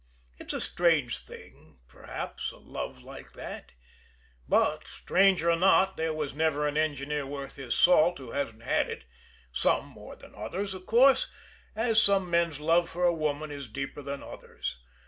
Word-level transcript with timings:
It's 0.39 0.51
a 0.51 0.59
strange 0.59 1.19
thing, 1.19 1.77
perhaps, 1.87 2.51
a 2.51 2.57
love 2.57 3.03
like 3.03 3.33
that; 3.33 3.73
but, 4.49 4.87
strange 4.87 5.43
or 5.43 5.55
not, 5.55 5.95
there 5.95 6.11
was 6.11 6.33
never 6.33 6.67
an 6.67 6.75
engineer 6.75 7.23
worth 7.27 7.57
his 7.57 7.75
salt 7.75 8.17
who 8.17 8.31
hasn't 8.31 8.63
had 8.63 8.89
it 8.89 9.03
some 9.51 9.85
more 9.85 10.15
than 10.15 10.33
others, 10.33 10.73
of 10.73 10.87
course 10.87 11.27
as 11.75 12.01
some 12.01 12.31
men's 12.31 12.59
love 12.59 12.89
for 12.89 13.03
a 13.03 13.13
woman 13.13 13.51
is 13.51 13.67
deeper 13.67 14.01
than 14.01 14.23
others. 14.23 14.77